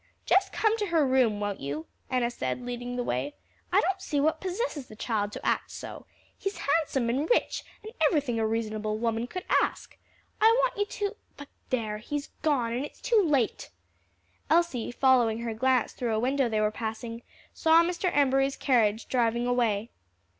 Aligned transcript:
"Just 0.25 0.51
come 0.51 0.75
to 0.79 0.87
her 0.87 1.05
room, 1.05 1.39
won't 1.39 1.59
you?" 1.59 1.85
Enna 2.09 2.31
said, 2.31 2.65
leading 2.65 2.95
the 2.95 3.03
way. 3.03 3.35
"I 3.71 3.79
don't 3.81 4.01
see 4.01 4.19
what 4.19 4.41
possesses 4.41 4.87
the 4.87 4.95
child 4.95 5.31
to 5.33 5.45
act 5.45 5.69
so. 5.69 6.07
He's 6.35 6.57
handsome 6.57 7.07
and 7.11 7.29
rich 7.29 7.63
and 7.83 7.93
everything 8.07 8.39
a 8.39 8.47
reasonable 8.47 8.97
woman 8.97 9.27
could 9.27 9.43
ask. 9.61 9.95
I 10.41 10.45
want 10.63 10.75
you 10.75 10.85
to 10.87 11.15
But 11.37 11.49
there! 11.69 11.99
he's 11.99 12.29
gone, 12.41 12.73
and 12.73 12.83
it's 12.83 12.99
too 12.99 13.23
late!" 13.23 13.69
Elsie 14.49 14.91
following 14.91 15.41
her 15.41 15.53
glance 15.53 15.93
through 15.93 16.15
a 16.15 16.19
window 16.19 16.49
they 16.49 16.61
were 16.61 16.71
passing, 16.71 17.21
saw 17.53 17.83
Mr. 17.83 18.09
Embury's 18.11 18.57
carriage 18.57 19.07
driving 19.07 19.45
away. 19.45 19.91